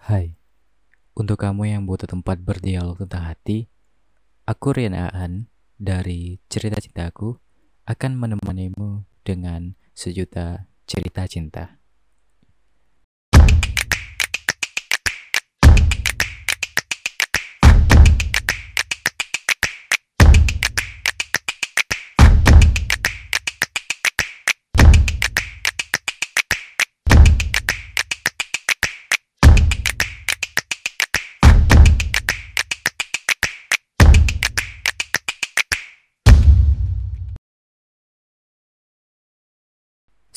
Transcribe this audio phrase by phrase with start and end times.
[0.00, 0.32] Hai,
[1.12, 3.68] untuk kamu yang butuh tempat berdialog tentang hati,
[4.48, 7.36] aku Rian Aan dari Cerita Cintaku
[7.84, 11.79] akan menemanimu dengan sejuta cerita cinta.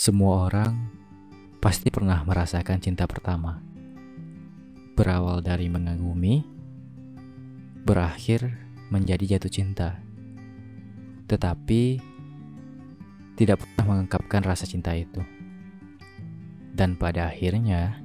[0.04, 0.92] Semua orang
[1.64, 3.64] pasti pernah merasakan cinta pertama.
[5.00, 6.44] Berawal dari mengagumi,
[7.88, 8.52] berakhir
[8.92, 10.04] menjadi jatuh cinta.
[11.24, 12.04] Tetapi
[13.40, 15.24] tidak pernah mengungkapkan rasa cinta itu.
[16.76, 17.96] Dan pada akhirnya,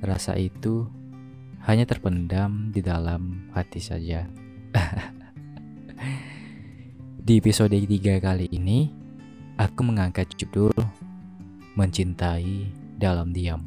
[0.00, 0.88] rasa itu
[1.68, 4.24] hanya terpendam di dalam hati saja.
[7.28, 8.88] di episode 3 kali ini,
[9.60, 10.72] aku mengangkat judul
[11.72, 12.68] mencintai
[13.00, 13.64] dalam diam.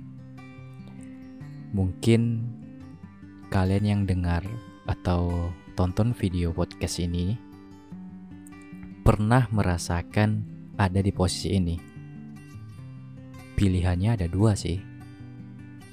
[1.73, 2.45] Mungkin
[3.50, 4.45] kalian yang dengar
[4.86, 7.36] atau tonton video podcast ini
[9.02, 10.45] pernah merasakan
[10.78, 11.78] ada di posisi ini.
[13.56, 14.80] Pilihannya ada dua sih.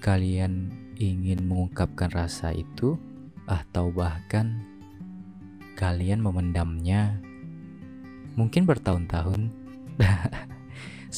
[0.02, 2.98] Kalian ingin mengungkapkan rasa itu
[3.46, 4.62] atau bahkan
[5.74, 7.18] kalian memendamnya
[8.38, 9.50] mungkin bertahun-tahun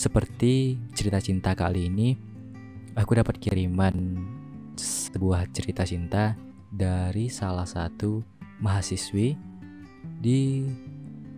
[0.05, 2.12] Seperti cerita cinta kali ini,
[2.92, 4.20] aku dapat kiriman
[4.77, 6.36] sebuah cerita cinta
[6.69, 8.20] dari salah satu
[8.61, 9.33] mahasiswi
[10.20, 10.69] di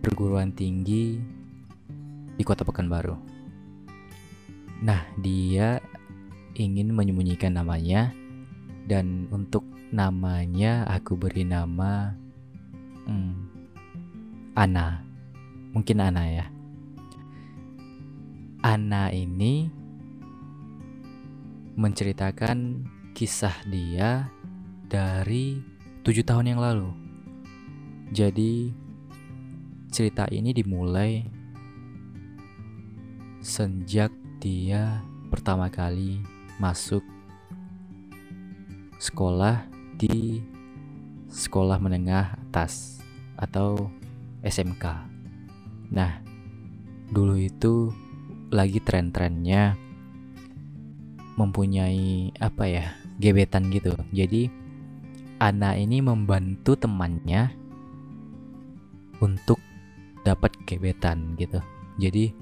[0.03, 1.15] perguruan tinggi
[2.35, 3.15] di Kota Pekanbaru.
[4.83, 5.79] Nah, dia
[6.59, 8.11] ingin menyembunyikan namanya
[8.83, 9.63] dan untuk
[9.95, 12.11] namanya aku beri nama
[13.07, 13.31] hmm,
[14.59, 15.07] Ana.
[15.71, 16.56] Mungkin Ana ya.
[18.67, 19.71] Ana ini
[21.79, 22.83] menceritakan
[23.15, 24.27] kisah dia
[24.91, 25.63] dari
[26.03, 26.91] tujuh tahun yang lalu.
[28.11, 28.75] Jadi
[29.87, 31.23] cerita ini dimulai
[33.39, 34.11] sejak
[34.43, 34.99] dia
[35.31, 36.19] pertama kali
[36.59, 37.07] masuk
[38.99, 39.63] sekolah
[39.95, 40.43] di
[41.31, 42.99] sekolah menengah atas
[43.39, 43.87] atau
[44.43, 45.07] SMK.
[45.87, 46.19] Nah,
[47.15, 47.95] dulu itu
[48.47, 49.75] lagi tren-trennya
[51.37, 52.85] mempunyai apa ya
[53.19, 53.93] gebetan gitu.
[54.15, 54.49] Jadi
[55.37, 57.53] Ana ini membantu temannya
[59.21, 59.61] untuk
[60.25, 61.61] dapat gebetan gitu.
[62.01, 62.33] Jadi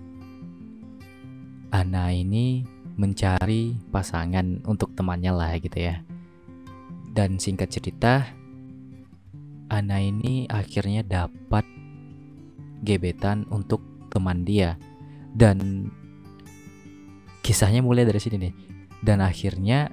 [1.76, 2.64] Ana ini
[2.96, 6.00] mencari pasangan untuk temannya lah gitu ya.
[7.12, 8.32] Dan singkat cerita
[9.68, 11.68] Ana ini akhirnya dapat
[12.80, 14.80] gebetan untuk teman dia
[15.36, 15.92] dan
[17.44, 18.56] kisahnya mulai dari sini nih.
[19.04, 19.92] Dan akhirnya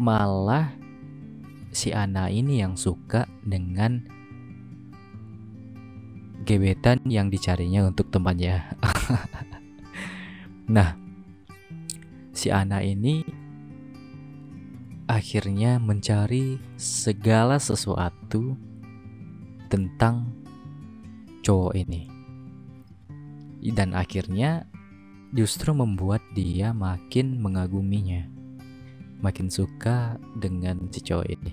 [0.00, 0.72] malah
[1.70, 4.02] si Ana ini yang suka dengan
[6.48, 8.64] gebetan yang dicarinya untuk temannya
[10.74, 10.96] nah
[12.32, 13.22] si Ana ini
[15.10, 18.54] akhirnya mencari segala sesuatu
[19.66, 20.30] tentang
[21.42, 22.06] cowok ini.
[23.74, 24.69] Dan akhirnya
[25.30, 28.26] justru membuat dia makin mengaguminya,
[29.22, 31.52] makin suka dengan si cowok ini.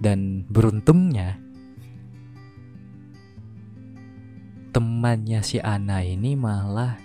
[0.00, 1.36] Dan beruntungnya,
[4.70, 6.96] temannya si Ana ini malah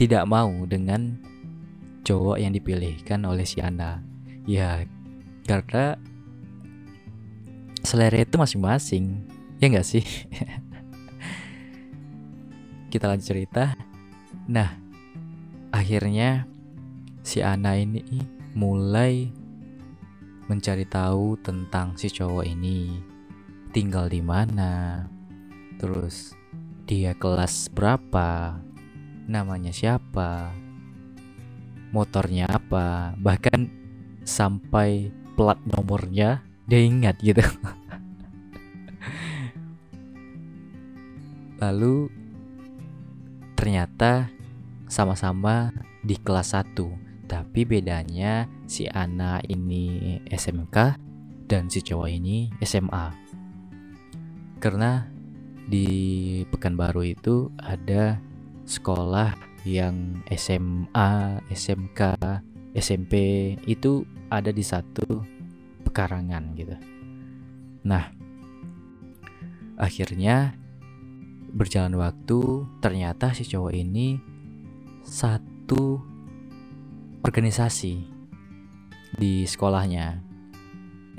[0.00, 1.20] tidak mau dengan
[2.02, 4.02] cowok yang dipilihkan oleh si Ana.
[4.48, 4.82] Ya,
[5.46, 5.94] karena
[7.86, 9.22] selera itu masing-masing,
[9.62, 10.02] ya nggak sih?
[12.92, 13.72] kita lanjut cerita.
[14.52, 14.68] Nah,
[15.72, 16.44] akhirnya
[17.24, 18.04] si Ana ini
[18.52, 19.32] mulai
[20.44, 23.00] mencari tahu tentang si cowok ini.
[23.72, 25.08] Tinggal di mana,
[25.80, 26.36] terus
[26.84, 28.60] dia kelas berapa,
[29.24, 30.52] namanya siapa,
[31.96, 33.72] motornya apa, bahkan
[34.28, 37.40] sampai plat nomornya dia ingat gitu.
[41.64, 42.21] Lalu
[43.62, 44.26] ternyata
[44.90, 45.70] sama-sama
[46.02, 50.98] di kelas 1 tapi bedanya si Ana ini SMK
[51.46, 53.14] dan si cowok ini SMA
[54.58, 55.06] karena
[55.70, 55.86] di
[56.50, 58.18] Pekanbaru itu ada
[58.66, 59.30] sekolah
[59.62, 62.18] yang SMA, SMK,
[62.74, 63.14] SMP
[63.70, 65.22] itu ada di satu
[65.86, 66.74] pekarangan gitu.
[67.86, 68.10] Nah,
[69.78, 70.58] akhirnya
[71.52, 74.16] berjalan waktu ternyata si cowok ini
[75.04, 76.00] satu
[77.22, 77.94] organisasi
[79.16, 80.24] di sekolahnya.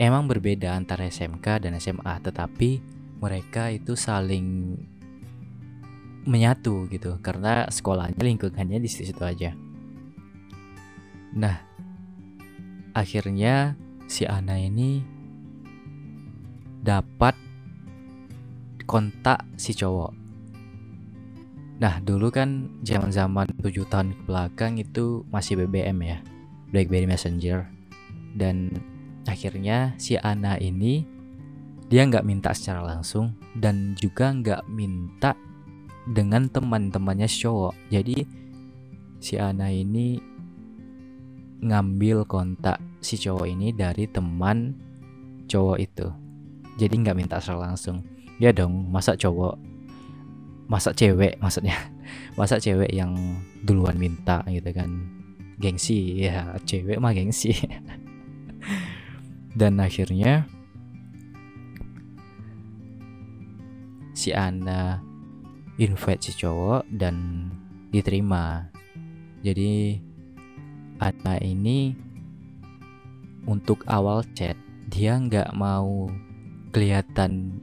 [0.01, 2.81] Emang berbeda antara SMK dan SMA, tetapi
[3.21, 4.75] mereka itu saling
[6.25, 9.53] menyatu gitu karena sekolahnya lingkungannya di situ, aja.
[11.37, 11.61] Nah,
[12.97, 13.77] akhirnya
[14.09, 15.05] si Ana ini
[16.81, 17.37] dapat
[18.89, 20.22] kontak si cowok.
[21.81, 26.17] Nah, dulu kan zaman-zaman 7 tahun ke belakang itu masih BBM ya,
[26.69, 27.65] BlackBerry Messenger.
[28.33, 28.69] Dan
[29.25, 31.05] akhirnya si Ana ini
[31.89, 35.37] dia nggak minta secara langsung dan juga nggak minta
[36.09, 37.73] dengan teman-temannya cowok.
[37.93, 38.25] Jadi
[39.21, 40.17] si Ana ini
[41.63, 44.75] ngambil kontak si cowok ini dari teman
[45.47, 46.07] cowok itu.
[46.75, 48.03] Jadi nggak minta secara langsung.
[48.41, 49.55] Ya dong, masa cowok,
[50.67, 51.75] masa cewek maksudnya,
[52.39, 53.15] masa cewek yang
[53.63, 54.89] duluan minta gitu kan.
[55.61, 57.53] Gengsi ya, cewek mah gengsi.
[59.59, 60.49] Dan akhirnya
[64.17, 65.13] si Ana
[65.77, 67.49] invite si cowok dan
[67.89, 68.69] diterima.
[69.41, 69.97] Jadi
[71.01, 71.97] Ana ini
[73.43, 74.55] untuk awal chat
[74.87, 76.07] dia nggak mau
[76.71, 77.59] kelihatan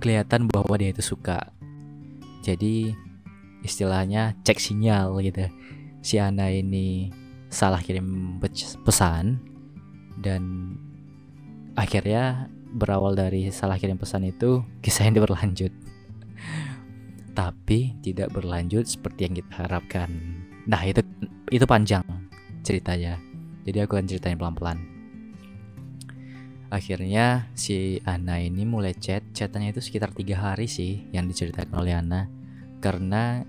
[0.00, 1.52] kelihatan bahwa dia itu suka.
[2.40, 2.92] Jadi
[3.64, 5.46] istilahnya cek sinyal gitu.
[6.00, 7.12] Si Ana ini
[7.52, 8.38] salah kirim
[8.86, 9.42] pesan
[10.20, 10.74] dan
[11.76, 15.74] akhirnya berawal dari salah kirim pesan itu kisah ini berlanjut
[17.38, 20.08] tapi tidak berlanjut seperti yang kita harapkan.
[20.66, 21.02] Nah, itu
[21.50, 22.04] itu panjang
[22.62, 23.18] ceritanya.
[23.64, 24.78] Jadi aku akan ceritain pelan-pelan.
[26.70, 31.98] Akhirnya si Ana ini mulai chat, chatannya itu sekitar tiga hari sih yang diceritakan oleh
[31.98, 32.30] Ana.
[32.78, 33.42] Karena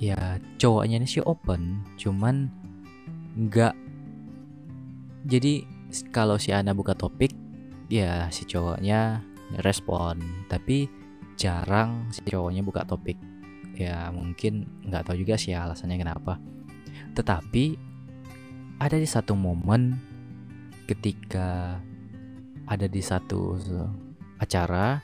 [0.00, 2.48] ya cowoknya ini sih open, cuman
[3.36, 3.76] nggak.
[5.28, 5.68] Jadi
[6.08, 7.36] kalau si Ana buka topik,
[7.92, 9.20] ya si cowoknya
[9.60, 10.48] respon.
[10.48, 10.88] Tapi
[11.36, 13.16] jarang si cowoknya buka topik
[13.76, 16.36] ya mungkin nggak tahu juga sih alasannya kenapa
[17.16, 17.76] tetapi
[18.78, 19.96] ada di satu momen
[20.86, 21.80] ketika
[22.66, 23.58] ada di satu
[24.38, 24.98] acara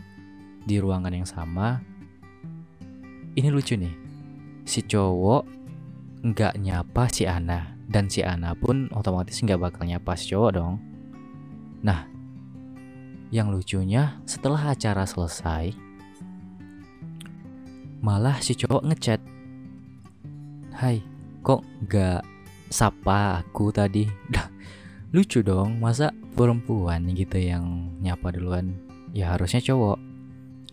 [0.62, 1.80] di ruangan yang sama.
[3.38, 3.94] Ini lucu nih
[4.66, 5.42] si cowok
[6.26, 10.74] nggak nyapa si Ana dan si Ana pun otomatis nggak bakal nyapa si cowok dong.
[11.86, 12.04] Nah
[13.28, 15.76] yang lucunya setelah acara selesai
[18.00, 19.20] malah si cowok ngechat
[20.78, 21.02] Hai
[21.42, 22.22] kok gak
[22.70, 24.06] sapa aku tadi
[25.08, 28.76] lucu dong masa perempuan gitu yang nyapa duluan?
[29.16, 29.96] Ya harusnya cowok.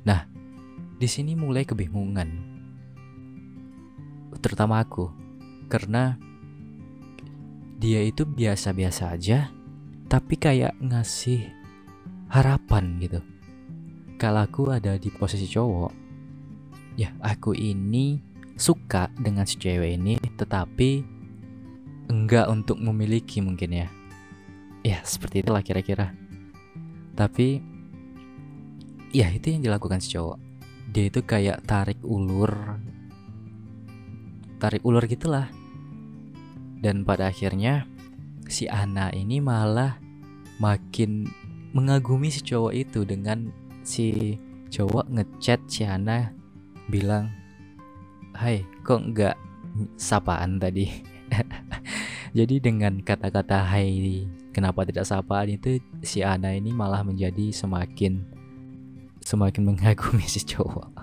[0.04, 0.28] Nah
[1.00, 2.30] di sini mulai kebingungan.
[4.44, 5.08] Terutama aku
[5.72, 6.20] karena
[7.80, 9.56] dia itu biasa-biasa aja
[10.12, 11.48] tapi kayak ngasih
[12.28, 13.24] harapan gitu.
[14.20, 15.92] Kalau aku ada di posisi cowok
[17.00, 18.20] ya aku ini
[18.56, 21.04] suka dengan si cewek ini tetapi
[22.08, 23.88] enggak untuk memiliki mungkin ya
[24.86, 26.14] ya seperti itulah kira-kira.
[27.18, 27.58] Tapi
[29.10, 30.38] ya itu yang dilakukan si cowok.
[30.94, 32.54] Dia itu kayak tarik ulur
[34.62, 35.50] tarik ulur gitulah.
[36.78, 37.90] Dan pada akhirnya
[38.46, 39.98] si Ana ini malah
[40.62, 41.26] makin
[41.74, 43.50] mengagumi si cowok itu dengan
[43.82, 44.38] si
[44.70, 46.30] cowok ngechat si Ana
[46.94, 47.34] bilang,
[48.38, 49.36] Hai, kok nggak
[49.98, 50.86] sapaan tadi?
[52.38, 58.24] Jadi dengan kata-kata hai kenapa tidak sapaan itu si Ana ini malah menjadi semakin
[59.20, 60.96] semakin mengagumi si cowok.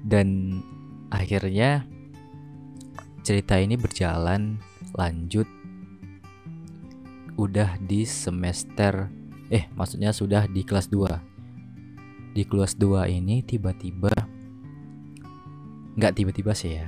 [0.00, 0.60] Dan
[1.12, 1.84] akhirnya
[3.20, 4.56] cerita ini berjalan
[4.96, 5.48] lanjut
[7.34, 9.10] udah di semester
[9.50, 14.12] eh maksudnya sudah di kelas 2 di kelas 2 ini tiba-tiba
[15.98, 16.86] nggak tiba-tiba sih ya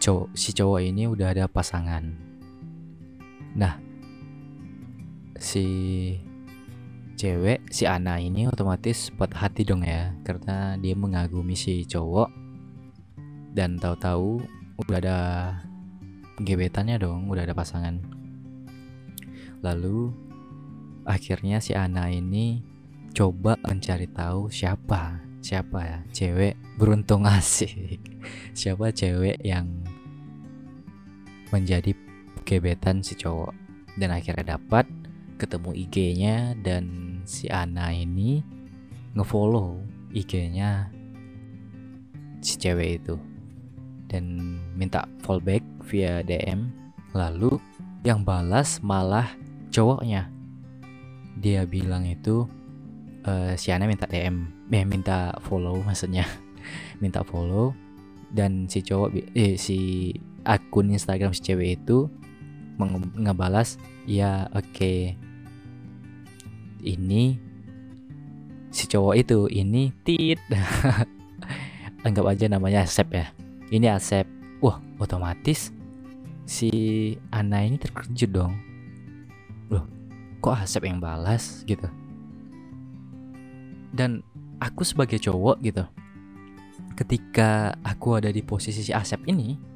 [0.00, 2.14] cowok si cowok ini udah ada pasangan
[3.54, 3.83] nah
[5.38, 5.66] si
[7.14, 12.30] cewek si Ana ini otomatis buat hati dong ya karena dia mengagumi si cowok.
[13.54, 14.42] Dan tahu-tahu
[14.82, 15.18] udah ada
[16.42, 18.02] gebetannya dong udah ada pasangan.
[19.62, 20.10] Lalu
[21.06, 22.66] akhirnya si Ana ini
[23.14, 28.00] coba mencari tahu siapa siapa ya cewek beruntung asik.
[28.58, 29.84] Siapa cewek yang
[31.52, 31.92] menjadi
[32.48, 33.52] gebetan si cowok.
[34.00, 34.88] Dan akhirnya dapat
[35.36, 38.42] ketemu IG-nya dan si Ana ini
[39.14, 39.80] ngefollow
[40.14, 40.90] IG-nya
[42.44, 43.16] si cewek itu
[44.06, 46.70] dan minta fallback via DM
[47.16, 47.56] lalu
[48.04, 49.26] yang balas malah
[49.72, 50.28] cowoknya.
[51.40, 52.46] Dia bilang itu
[53.26, 56.26] uh, si Ana minta DM eh minta follow maksudnya.
[57.02, 57.76] Minta follow
[58.32, 60.10] dan si cowok eh si
[60.48, 62.08] akun Instagram si cewek itu
[63.18, 64.66] ngebalas ya oke.
[64.74, 65.00] Okay.
[66.84, 67.40] ini
[68.68, 70.40] si cowok itu ini tit.
[72.06, 73.32] Anggap aja namanya Asep ya.
[73.72, 74.28] Ini Asep.
[74.60, 75.72] Wah otomatis
[76.44, 76.70] si
[77.32, 78.52] Ana ini terkejut dong.
[79.72, 79.88] Loh
[80.44, 81.88] kok Asep yang balas gitu?
[83.94, 84.20] Dan
[84.60, 85.84] aku sebagai cowok gitu
[86.94, 89.73] ketika aku ada di posisi si Asep ini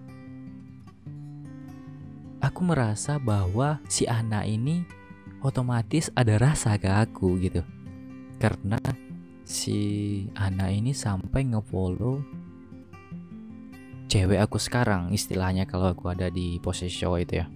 [2.38, 4.86] aku merasa bahwa si Ana ini
[5.42, 7.62] otomatis ada rasa ke aku gitu.
[8.38, 8.78] Karena
[9.42, 9.78] si
[10.34, 12.22] Ana ini sampai ngefollow
[14.08, 17.46] cewek aku sekarang istilahnya kalau aku ada di posisi cowok itu ya.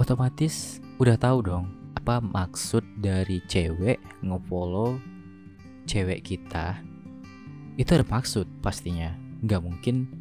[0.00, 1.66] Otomatis udah tahu dong
[1.96, 4.96] apa maksud dari cewek ngefollow
[5.84, 6.80] cewek kita.
[7.76, 9.12] Itu ada maksud pastinya.
[9.40, 10.19] Nggak mungkin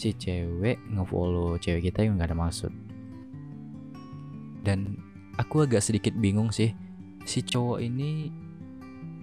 [0.00, 2.72] si cewek ngefollow cewek kita yang nggak ada maksud.
[4.64, 4.96] Dan
[5.36, 6.72] aku agak sedikit bingung sih
[7.28, 8.32] si cowok ini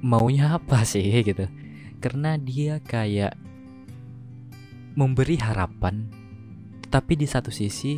[0.06, 1.50] maunya apa sih gitu.
[1.98, 3.34] Karena dia kayak
[4.94, 6.06] memberi harapan
[6.94, 7.98] tapi di satu sisi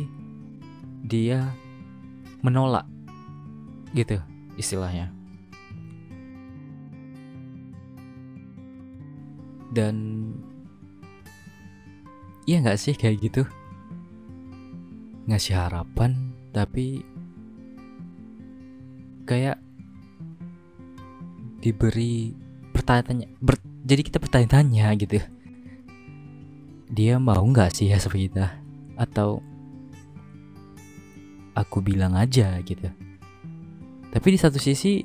[1.04, 1.52] dia
[2.40, 2.88] menolak
[3.92, 4.16] gitu
[4.56, 5.12] istilahnya.
[9.70, 10.19] Dan
[12.48, 13.42] iya nggak sih kayak gitu?
[15.28, 17.04] Ngasih harapan tapi
[19.28, 19.62] kayak
[21.60, 22.34] diberi
[22.72, 25.20] pertanyaan ber, jadi kita bertanya-tanya gitu.
[26.90, 28.46] Dia mau nggak sih ya seperti kita?
[28.96, 29.44] Atau
[31.54, 32.88] aku bilang aja gitu.
[34.10, 35.04] Tapi di satu sisi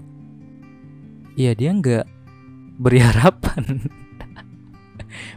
[1.37, 2.05] ya dia nggak
[2.79, 3.85] beri harapan.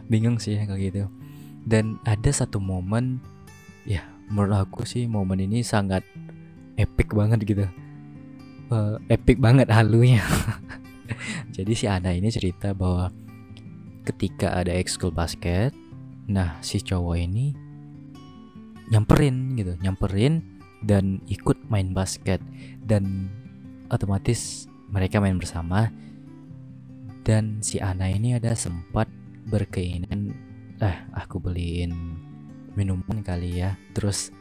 [0.09, 1.18] Bingung sih kayak gitu
[1.65, 3.19] dan ada satu momen
[3.83, 6.05] ya menurut aku sih momen ini sangat
[6.77, 7.65] epic banget gitu.
[8.69, 10.21] Uh, epic banget halunya.
[11.55, 13.09] Jadi si Ana ini cerita bahwa
[14.05, 15.73] ketika ada ekskul basket
[16.29, 17.57] nah si cowok ini
[18.93, 20.45] nyamperin gitu nyamperin
[20.85, 22.39] dan ikut main basket.
[22.85, 23.27] Dan
[23.89, 25.91] otomatis mereka main bersama.
[27.25, 29.09] Dan si Ana ini ada sempat
[29.49, 30.48] berkeinginan
[30.79, 31.91] eh aku beliin
[32.73, 33.75] minuman kali ya.
[33.91, 34.31] Terus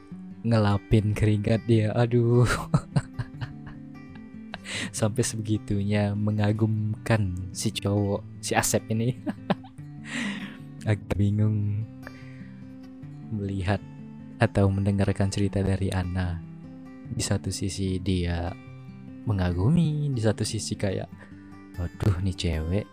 [0.46, 1.90] ngelapin keringat dia.
[1.94, 2.46] Aduh.
[4.98, 9.18] Sampai sebegitunya mengagumkan si cowok si Asep ini.
[10.88, 11.84] Agak bingung
[13.34, 13.82] melihat
[14.38, 16.38] atau mendengarkan cerita dari Ana.
[17.08, 18.52] Di satu sisi dia
[19.28, 21.08] mengagumi di satu sisi kayak
[21.76, 22.86] aduh nih cewek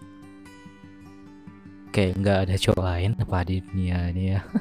[1.96, 4.44] kayak nggak ada cowok lain apa di dunia ini ya.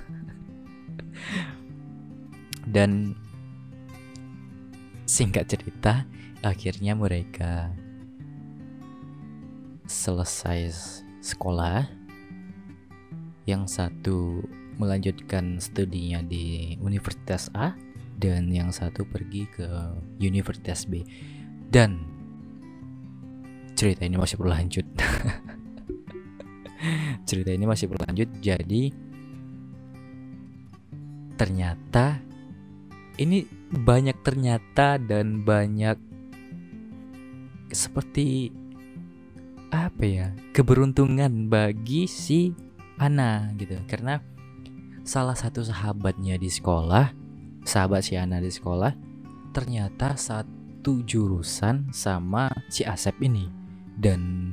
[2.75, 3.19] Dan
[5.03, 6.07] singkat cerita
[6.47, 7.75] akhirnya mereka
[9.91, 10.71] selesai
[11.19, 12.07] sekolah.
[13.45, 14.41] Yang satu
[14.81, 17.77] melanjutkan studinya di Universitas A
[18.17, 19.69] dan yang satu pergi ke
[20.23, 21.05] Universitas B.
[21.69, 22.01] Dan
[23.77, 24.87] cerita ini masih berlanjut
[27.29, 28.93] cerita ini masih berlanjut jadi
[31.35, 32.23] ternyata
[33.19, 35.99] ini banyak ternyata dan banyak
[37.75, 38.55] seperti
[39.75, 42.55] apa ya keberuntungan bagi si
[42.95, 43.75] Ana gitu.
[43.91, 44.23] Karena
[45.03, 47.11] salah satu sahabatnya di sekolah
[47.67, 48.95] sahabat si Ana di sekolah
[49.51, 53.51] ternyata satu jurusan sama si Asep ini.
[53.95, 54.51] Dan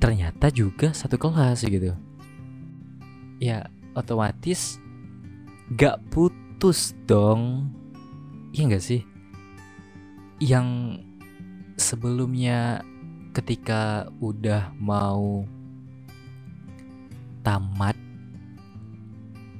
[0.00, 1.92] ternyata juga satu kelas gitu.
[3.36, 4.80] Ya otomatis
[5.76, 7.68] gak putus dong.
[8.56, 9.04] Iya gak sih?
[10.40, 11.00] Yang
[11.76, 12.80] sebelumnya
[13.36, 15.44] ketika udah mau
[17.44, 17.94] tamat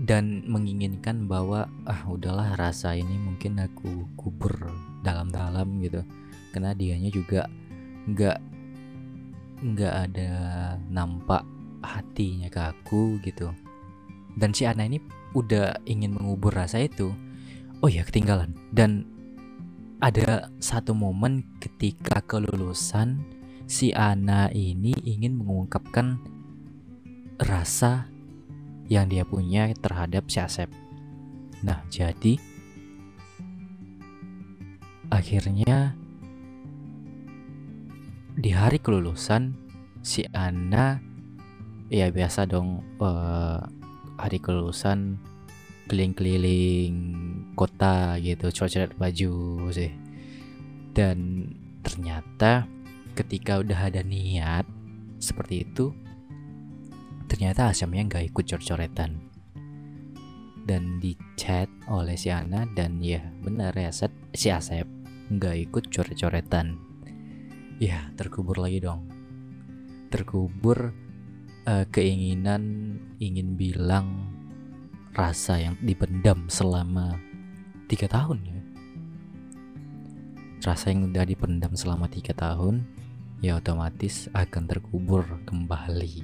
[0.00, 4.72] dan menginginkan bahwa ah udahlah rasa ini mungkin aku kubur
[5.04, 6.00] dalam-dalam gitu.
[6.50, 7.46] Karena dianya juga
[8.08, 8.49] nggak
[9.60, 10.30] nggak ada
[10.88, 11.44] nampak
[11.84, 13.52] hatinya ke aku gitu.
[14.36, 15.00] Dan si Ana ini
[15.36, 17.12] udah ingin mengubur rasa itu.
[17.80, 18.56] Oh ya ketinggalan.
[18.72, 19.04] Dan
[20.00, 23.20] ada satu momen ketika kelulusan
[23.68, 26.20] si Ana ini ingin mengungkapkan
[27.40, 28.08] rasa
[28.90, 30.68] yang dia punya terhadap si Asep.
[31.60, 32.40] Nah, jadi
[35.12, 35.94] akhirnya
[38.40, 39.52] di hari kelulusan
[40.00, 40.96] si Ana
[41.92, 43.60] ya biasa dong uh,
[44.16, 45.20] hari kelulusan
[45.92, 46.94] keliling-keliling
[47.52, 49.92] kota gitu coret-coret baju sih.
[50.96, 51.44] Dan
[51.84, 52.64] ternyata
[53.12, 54.64] ketika udah ada niat
[55.20, 55.92] seperti itu
[57.28, 59.20] ternyata Asamnya nggak ikut coret-coretan
[60.64, 64.88] dan di chat oleh si Ana dan ya benar ya set, si Asep
[65.28, 66.89] nggak ikut coret-coretan
[67.80, 69.08] ya terkubur lagi dong.
[70.12, 70.92] Terkubur
[71.64, 74.28] uh, keinginan ingin bilang
[75.16, 77.16] rasa yang dipendam selama
[77.88, 78.60] tiga tahun ya.
[80.60, 82.84] Rasa yang udah dipendam selama tiga tahun
[83.40, 86.20] ya otomatis akan terkubur kembali.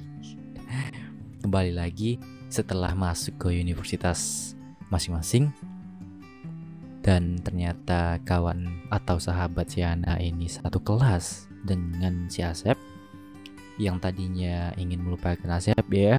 [1.41, 2.21] Kembali lagi
[2.53, 4.53] setelah masuk ke universitas
[4.93, 5.49] masing-masing.
[7.01, 12.77] Dan ternyata kawan atau sahabat si Ana ini satu kelas dengan si Asep
[13.77, 16.17] yang tadinya ingin melupakan Asep ya.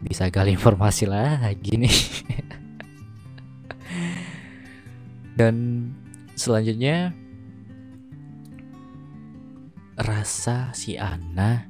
[0.00, 1.96] Bisa gali informasi lagi nih.
[5.40, 5.88] Dan
[6.36, 7.16] selanjutnya
[9.96, 11.64] rasa si Ana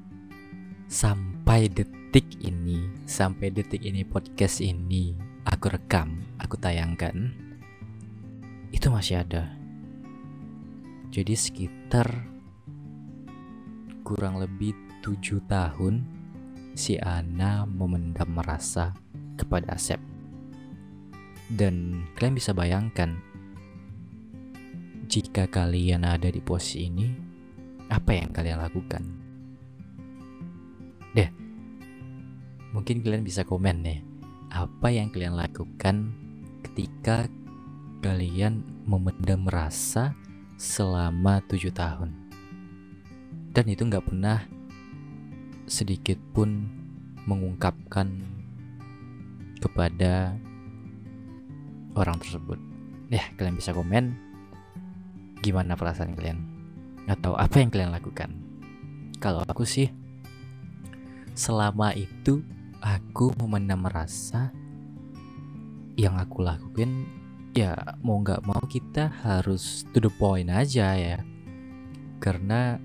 [0.90, 5.14] sampai detik ini sampai detik ini podcast ini
[5.46, 7.30] aku rekam aku tayangkan
[8.74, 9.54] itu masih ada
[11.16, 12.28] jadi sekitar
[14.04, 16.04] kurang lebih tujuh tahun
[16.76, 18.92] si Ana memendam rasa
[19.40, 19.96] kepada Asep.
[21.48, 23.16] Dan kalian bisa bayangkan,
[25.08, 27.08] jika kalian ada di posisi ini,
[27.88, 29.02] apa yang kalian lakukan?
[31.16, 31.32] Deh,
[32.76, 34.04] mungkin kalian bisa komen nih,
[34.52, 36.12] apa yang kalian lakukan
[36.60, 37.24] ketika
[38.04, 40.12] kalian memendam rasa
[40.56, 42.12] selama tujuh tahun?
[43.52, 44.44] Dan itu nggak pernah
[45.64, 46.68] sedikit pun
[47.24, 48.08] mengungkapkan
[49.60, 50.36] kepada
[51.96, 52.60] orang tersebut.
[53.08, 54.16] Ya, kalian bisa komen
[55.40, 56.42] gimana perasaan kalian
[57.06, 58.34] atau apa yang kalian lakukan.
[59.22, 59.88] Kalau aku sih
[61.36, 62.42] selama itu
[62.82, 64.50] aku memendam rasa
[65.96, 67.08] yang aku lakuin
[67.56, 67.72] ya
[68.04, 71.24] mau nggak mau kita harus to the point aja ya.
[72.20, 72.76] Karena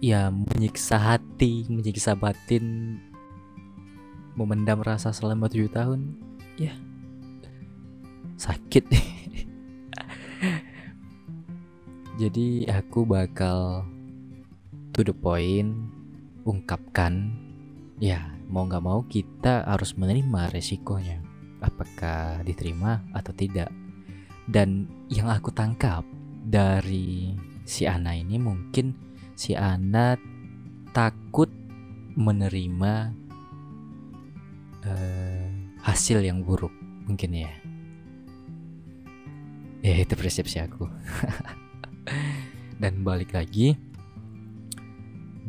[0.00, 2.96] ya menyiksa hati, menyiksa batin,
[4.32, 6.16] memendam rasa selama tujuh tahun,
[6.56, 6.72] ya.
[8.40, 8.88] Sakit.
[12.18, 13.84] Jadi aku bakal
[14.96, 15.70] to the point,
[16.48, 17.36] ungkapkan,
[18.00, 21.20] ya mau nggak mau kita harus menerima resikonya,
[21.62, 23.70] apakah diterima atau tidak.
[24.48, 26.02] Dan yang aku tangkap
[26.48, 27.36] dari
[27.68, 28.96] si Ana ini mungkin
[29.36, 30.16] si Ana
[30.96, 31.52] takut
[32.16, 32.92] menerima
[34.88, 35.46] uh,
[35.84, 36.72] hasil yang buruk
[37.04, 37.52] mungkin ya
[39.84, 40.88] ya itu persepsi aku
[42.82, 43.78] dan balik lagi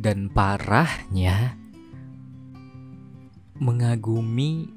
[0.00, 1.58] dan parahnya
[3.60, 4.72] mengagumi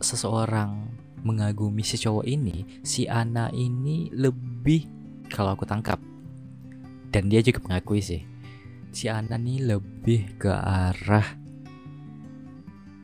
[0.00, 0.92] seseorang
[1.26, 4.86] mengagumi si cowok ini si Ana ini lebih
[5.26, 5.98] kalau aku tangkap
[7.10, 8.22] dan dia juga mengakui sih
[8.96, 11.46] si Ana nih lebih ke arah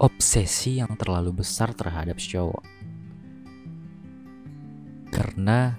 [0.02, 2.64] obsesi yang terlalu besar terhadap si cowok.
[5.14, 5.78] Karena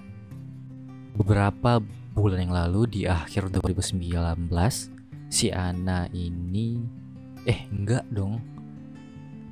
[1.12, 1.82] beberapa
[2.16, 4.00] bulan yang lalu di akhir 2019
[5.28, 6.80] si Ana ini
[7.44, 8.40] eh enggak dong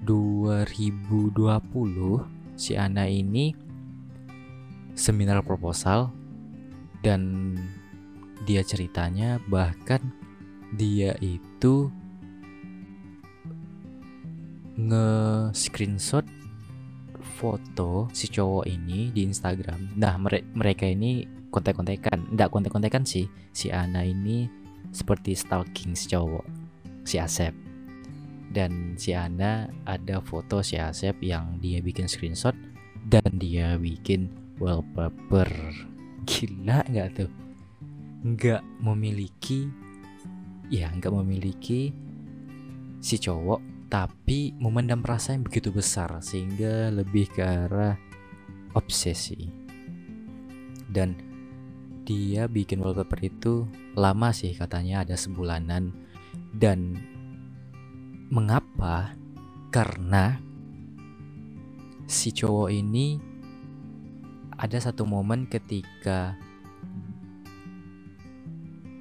[0.04, 1.38] 2020
[2.58, 3.54] si Ana ini
[4.92, 6.12] seminar proposal
[7.00, 7.54] dan
[8.44, 10.02] dia ceritanya bahkan
[10.74, 11.90] dia itu
[14.76, 16.24] nge-screenshot
[17.42, 19.98] foto si cowok ini di Instagram.
[19.98, 22.32] Nah, mere mereka ini kontek-kontekan.
[22.32, 23.26] Enggak kontek-kontekan sih.
[23.52, 24.48] Si Ana ini
[24.94, 26.46] seperti stalking si cowok,
[27.04, 27.71] si Asep.
[28.52, 32.54] Dan si Ana ada foto si Asep yang dia bikin screenshot
[33.08, 34.28] dan dia bikin
[34.60, 35.48] wallpaper.
[36.28, 37.32] Gila nggak tuh?
[38.22, 39.66] nggak memiliki
[40.70, 41.90] ya nggak memiliki
[43.02, 47.98] si cowok tapi memendam rasa yang begitu besar sehingga lebih ke arah
[48.78, 49.50] obsesi
[50.86, 51.18] dan
[52.06, 53.66] dia bikin wallpaper itu
[53.98, 55.90] lama sih katanya ada sebulanan
[56.54, 56.94] dan
[58.32, 59.12] mengapa
[59.68, 60.40] karena
[62.08, 63.20] si cowok ini
[64.56, 66.40] ada satu momen ketika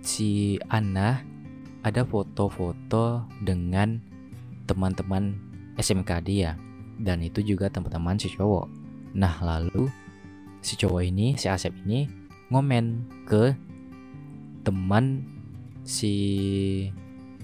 [0.04, 1.24] si Anna
[1.80, 4.04] ada foto-foto dengan
[4.68, 5.40] teman-teman
[5.80, 6.60] SMK dia
[7.00, 8.68] dan itu juga teman-teman si cowok.
[9.16, 9.88] Nah lalu
[10.60, 12.04] si cowok ini si Asep ini
[12.52, 13.56] ngomen ke
[14.68, 15.24] teman
[15.88, 16.92] si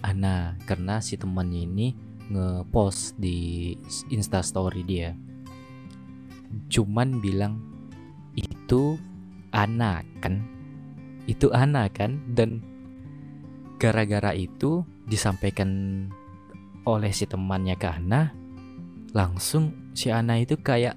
[0.08, 1.88] Ana karena si temannya ini
[2.32, 3.76] ngepost di
[4.08, 5.12] instastory dia.
[6.72, 7.60] Cuman bilang
[8.40, 8.96] itu
[9.52, 10.48] Ana kan?
[11.28, 12.24] Itu Ana kan?
[12.32, 12.64] Dan
[13.76, 15.70] gara-gara itu disampaikan
[16.88, 18.32] oleh si temannya ke Ana
[19.12, 20.96] langsung si Ana itu kayak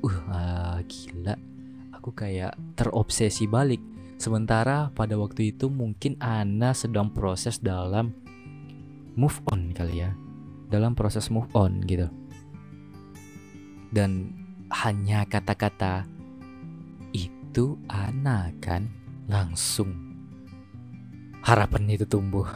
[0.00, 1.36] uh gila.
[2.00, 3.84] Aku kayak terobsesi balik.
[4.20, 8.12] Sementara pada waktu itu mungkin Ana sedang proses dalam
[9.14, 10.10] move on kali ya.
[10.70, 12.06] Dalam proses move on gitu.
[13.90, 14.34] Dan
[14.70, 16.06] hanya kata-kata
[17.10, 19.00] itu Ana kan?
[19.30, 19.94] langsung.
[21.40, 22.44] Harapan itu tumbuh.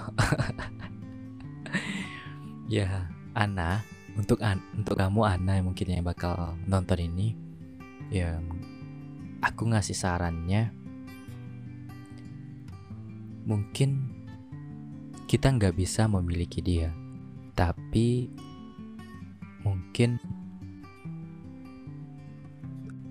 [2.75, 3.87] ya, Ana,
[4.19, 7.39] untuk an untuk kamu Ana yang mungkin yang bakal nonton ini,
[8.11, 8.43] ya
[9.41, 10.75] aku ngasih sarannya
[13.45, 14.14] mungkin
[15.25, 16.93] kita nggak bisa memiliki dia,
[17.57, 18.29] tapi
[19.65, 20.21] mungkin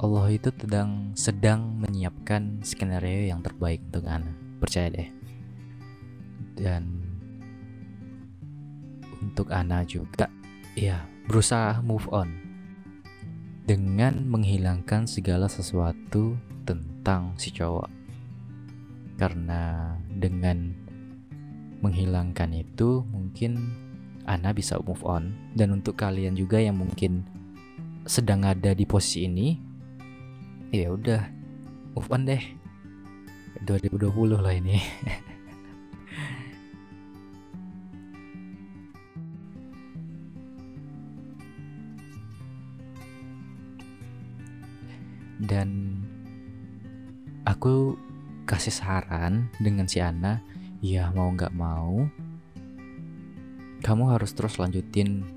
[0.03, 4.35] Allah itu sedang sedang menyiapkan skenario yang terbaik untuk Ana.
[4.59, 5.09] Percaya deh.
[6.59, 6.83] Dan
[9.23, 10.27] untuk Ana juga
[10.75, 12.27] ya berusaha move on
[13.63, 16.35] dengan menghilangkan segala sesuatu
[16.67, 17.87] tentang si cowok.
[19.15, 20.72] Karena dengan
[21.83, 23.59] menghilangkan itu mungkin
[24.23, 25.35] Ana bisa move on.
[25.51, 27.27] Dan untuk kalian juga yang mungkin
[28.07, 29.59] sedang ada di posisi ini
[30.71, 31.21] ya udah
[31.91, 32.39] move on deh.
[33.67, 34.79] 2020 lah ini.
[45.43, 45.99] Dan
[47.43, 47.99] aku
[48.47, 50.39] kasih saran dengan si Ana
[50.83, 52.03] ya mau nggak mau
[53.83, 55.27] kamu harus terus lanjutin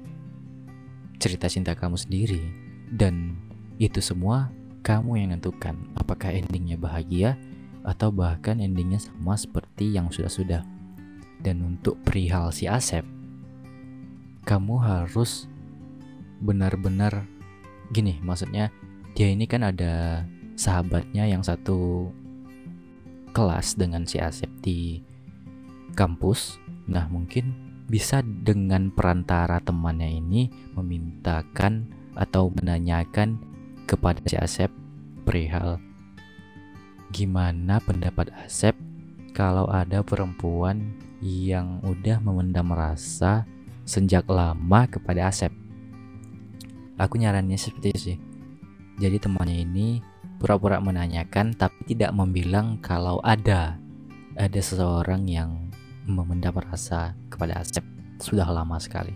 [1.18, 2.42] cerita cinta kamu sendiri.
[2.86, 3.34] Dan
[3.82, 4.54] itu semua
[4.86, 7.34] kamu yang nentukan apakah endingnya bahagia
[7.82, 10.62] atau bahkan endingnya sama seperti yang sudah-sudah.
[11.42, 13.02] Dan untuk perihal si Asep
[14.46, 15.50] kamu harus
[16.38, 17.26] benar-benar
[17.90, 18.70] gini maksudnya
[19.18, 20.22] dia ini kan ada
[20.54, 22.14] sahabatnya yang satu
[23.34, 25.02] kelas dengan si Asep di
[25.96, 26.60] kampus.
[26.86, 27.56] Nah, mungkin
[27.88, 33.40] bisa dengan perantara temannya ini memintakan atau menanyakan
[33.88, 34.70] kepada si Asep
[35.24, 35.80] perihal
[37.14, 38.74] gimana pendapat Asep
[39.30, 43.48] kalau ada perempuan yang udah memendam rasa
[43.86, 45.52] sejak lama kepada Asep.
[46.96, 48.18] Aku nyarannya seperti itu sih.
[48.96, 50.00] Jadi temannya ini
[50.40, 53.76] pura-pura menanyakan tapi tidak membilang kalau ada
[54.36, 55.65] ada seseorang yang
[56.06, 57.82] memendam rasa kepada Asep
[58.22, 59.12] sudah lama sekali.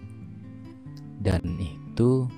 [1.21, 2.29] Dan itu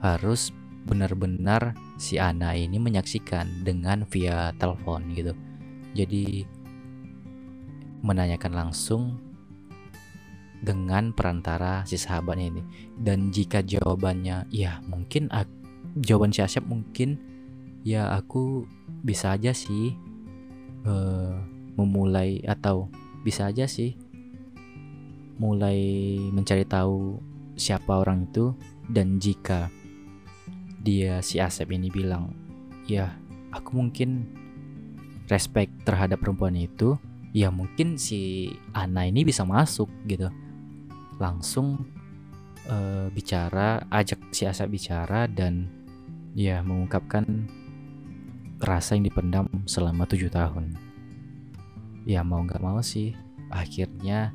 [0.00, 0.54] harus
[0.88, 5.36] benar-benar si Ana ini menyaksikan dengan via telepon gitu.
[5.92, 6.46] Jadi
[8.00, 9.20] menanyakan langsung
[10.60, 12.62] dengan perantara si sahabatnya ini.
[12.96, 15.60] Dan jika jawabannya ya mungkin aku
[15.98, 17.18] jawaban si Asyap mungkin
[17.82, 18.68] ya aku
[19.02, 19.96] bisa aja sih
[20.84, 21.34] uh,
[21.74, 22.86] memulai atau
[23.24, 23.96] bisa aja sih
[25.40, 25.80] mulai
[26.32, 27.20] mencari tahu
[27.56, 28.52] siapa orang itu
[28.88, 29.72] dan jika
[30.80, 32.32] dia si Asep ini bilang
[32.88, 33.12] ya
[33.52, 34.28] aku mungkin
[35.28, 36.96] respect terhadap perempuan itu
[37.36, 40.28] ya mungkin si Ana ini bisa masuk gitu
[41.20, 41.84] langsung
[42.66, 45.68] uh, bicara ajak si Asep bicara dan
[46.34, 47.48] ya mengungkapkan
[48.60, 50.89] rasa yang dipendam selama tujuh tahun.
[52.08, 53.12] Ya mau nggak mau sih,
[53.52, 54.32] akhirnya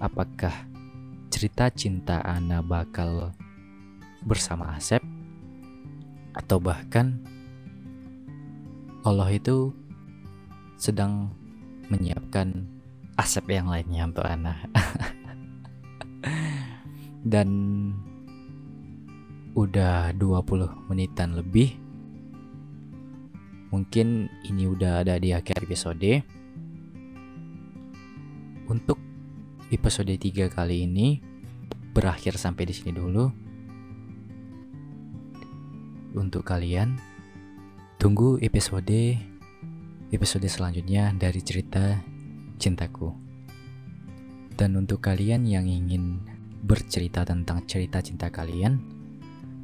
[0.00, 0.52] apakah
[1.32, 3.32] cerita cinta Ana bakal
[4.22, 5.02] bersama Asep
[6.32, 7.18] atau bahkan
[9.02, 9.74] Allah itu
[10.78, 11.34] sedang
[11.90, 12.64] menyiapkan
[13.18, 14.56] asap yang lainnya untuk Ana.
[17.32, 17.48] Dan
[19.52, 21.76] udah 20 menitan lebih.
[23.72, 26.22] Mungkin ini udah ada di akhir episode.
[28.70, 28.98] Untuk
[29.74, 31.18] episode 3 kali ini
[31.90, 33.24] berakhir sampai di sini dulu.
[36.14, 37.00] Untuk kalian
[37.96, 39.16] tunggu episode
[40.12, 41.98] episode selanjutnya dari cerita
[42.60, 43.10] cintaku.
[44.52, 46.20] Dan untuk kalian yang ingin
[46.62, 48.78] bercerita tentang cerita cinta kalian,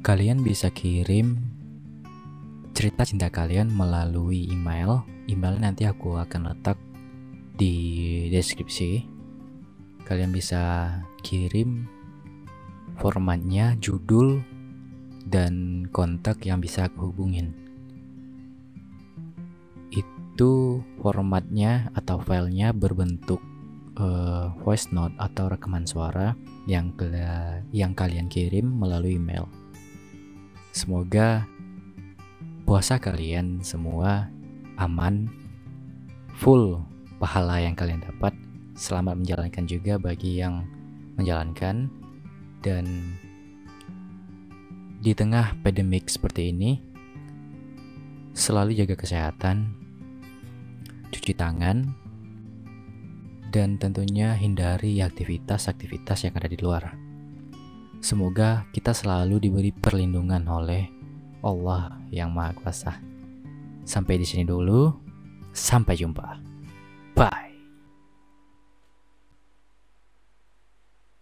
[0.01, 1.39] kalian bisa kirim
[2.73, 5.05] cerita cinta kalian melalui email.
[5.29, 6.88] Email nanti aku akan letak
[7.59, 7.75] di
[8.31, 9.03] deskripsi.
[10.07, 11.85] Kalian bisa kirim
[12.97, 14.41] formatnya, judul,
[15.27, 17.53] dan kontak yang bisa aku hubungin.
[19.91, 23.43] Itu formatnya atau filenya berbentuk
[23.99, 26.33] uh, voice note atau rekaman suara
[26.65, 26.95] yang
[27.75, 29.45] yang kalian kirim melalui email.
[30.71, 31.43] Semoga
[32.63, 34.31] puasa kalian semua
[34.79, 35.27] aman,
[36.39, 36.88] full
[37.19, 38.31] pahala yang kalian dapat.
[38.79, 40.63] Selamat menjalankan juga bagi yang
[41.19, 41.91] menjalankan
[42.63, 42.85] dan
[45.03, 46.79] di tengah pandemik seperti ini
[48.31, 49.75] selalu jaga kesehatan,
[51.11, 51.91] cuci tangan,
[53.51, 56.95] dan tentunya hindari aktivitas-aktivitas yang ada di luar.
[57.99, 60.87] Semoga kita selalu diberi perlindungan oleh
[61.43, 62.95] Allah yang Maha Kuasa.
[63.83, 64.87] Sampai di sini dulu.
[65.51, 66.48] Sampai jumpa.
[67.19, 67.48] Goodbye.